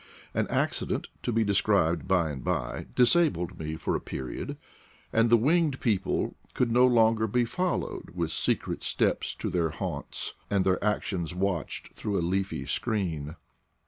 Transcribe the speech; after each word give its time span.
An 0.33 0.47
accident, 0.47 1.09
to 1.21 1.31
be 1.31 1.43
de 1.43 1.53
scribed 1.53 2.07
by 2.07 2.31
and 2.31 2.43
by, 2.43 2.87
disabled 2.95 3.59
me 3.59 3.75
for 3.75 3.95
a 3.95 3.99
period, 4.01 4.57
and 5.13 5.29
the 5.29 5.37
winged 5.37 5.79
people 5.79 6.33
could 6.55 6.71
no 6.71 6.87
longer 6.87 7.27
be 7.27 7.45
followed 7.45 8.09
with 8.15 8.31
secret 8.31 8.81
steps 8.81 9.35
to 9.35 9.51
their 9.51 9.69
haunts, 9.69 10.33
and 10.49 10.65
their 10.65 10.83
actions 10.83 11.35
watched 11.35 11.93
through 11.93 12.17
a 12.17 12.25
leafy 12.25 12.65
screen. 12.65 13.35